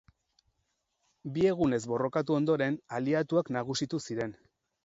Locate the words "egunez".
1.51-1.81